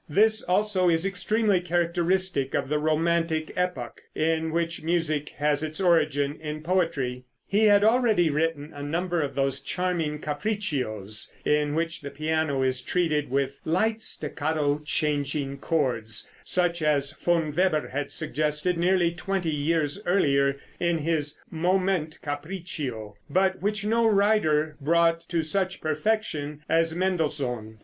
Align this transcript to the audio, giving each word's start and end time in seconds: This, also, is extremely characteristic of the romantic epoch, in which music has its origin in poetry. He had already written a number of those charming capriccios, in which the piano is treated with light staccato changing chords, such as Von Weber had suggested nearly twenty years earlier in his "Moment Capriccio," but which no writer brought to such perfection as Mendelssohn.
This, 0.09 0.41
also, 0.41 0.89
is 0.89 1.05
extremely 1.05 1.61
characteristic 1.61 2.55
of 2.55 2.69
the 2.69 2.79
romantic 2.79 3.51
epoch, 3.55 4.01
in 4.15 4.49
which 4.49 4.81
music 4.81 5.29
has 5.37 5.61
its 5.61 5.79
origin 5.79 6.39
in 6.41 6.63
poetry. 6.63 7.25
He 7.45 7.65
had 7.65 7.83
already 7.83 8.31
written 8.31 8.73
a 8.73 8.81
number 8.81 9.21
of 9.21 9.35
those 9.35 9.59
charming 9.59 10.17
capriccios, 10.17 11.31
in 11.45 11.75
which 11.75 12.01
the 12.01 12.09
piano 12.09 12.63
is 12.63 12.81
treated 12.81 13.29
with 13.29 13.61
light 13.63 14.01
staccato 14.01 14.81
changing 14.83 15.59
chords, 15.59 16.31
such 16.43 16.81
as 16.81 17.13
Von 17.13 17.53
Weber 17.55 17.89
had 17.89 18.11
suggested 18.11 18.79
nearly 18.79 19.11
twenty 19.11 19.51
years 19.51 20.01
earlier 20.07 20.57
in 20.79 20.97
his 20.97 21.39
"Moment 21.51 22.17
Capriccio," 22.23 23.17
but 23.29 23.61
which 23.61 23.85
no 23.85 24.07
writer 24.07 24.77
brought 24.81 25.19
to 25.29 25.43
such 25.43 25.79
perfection 25.79 26.63
as 26.67 26.95
Mendelssohn. 26.95 27.77